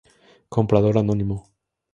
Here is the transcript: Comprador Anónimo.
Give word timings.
Comprador 0.55 0.95
Anónimo. 0.97 1.37